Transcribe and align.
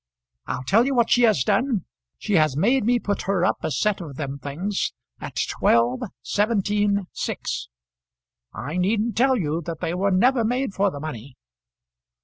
I'll 0.47 0.63
tell 0.63 0.87
you 0.87 0.95
what 0.95 1.11
she 1.11 1.21
has 1.29 1.43
done; 1.43 1.85
she 2.17 2.33
has 2.33 2.57
made 2.57 2.83
me 2.85 2.97
put 2.97 3.21
her 3.29 3.45
up 3.45 3.57
a 3.61 3.69
set 3.69 4.01
of 4.01 4.15
them 4.15 4.39
things 4.39 4.93
at 5.19 5.35
twelve, 5.47 6.01
seventeen, 6.23 7.05
six! 7.11 7.69
I 8.51 8.77
needn't 8.77 9.15
tell 9.15 9.35
you 9.37 9.61
that 9.67 9.79
they 9.79 9.93
were 9.93 10.09
never 10.09 10.43
made 10.43 10.73
for 10.73 10.89
the 10.89 10.99
money." 10.99 11.37